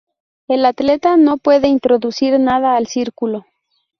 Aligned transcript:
El 0.47 0.65
atleta 0.65 1.15
no 1.15 1.37
puede 1.37 1.67
introducir 1.67 2.39
nada 2.39 2.75
al 2.75 2.87
círculo. 2.87 3.45